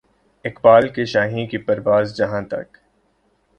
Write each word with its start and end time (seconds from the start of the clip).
اقبال 0.45 0.87
کے 0.89 1.05
شاھین 1.05 1.47
کی 1.47 1.57
پرواز 1.57 2.15
جہاں 2.17 2.41
تک 2.41 2.77